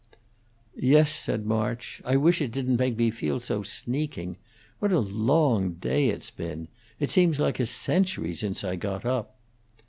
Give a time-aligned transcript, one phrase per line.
[0.79, 4.37] "Yes," said March, "I wish it didn't make me feel so sneaking.
[4.79, 6.69] What a long day it's been!
[6.99, 9.35] It seems like a century since I got up."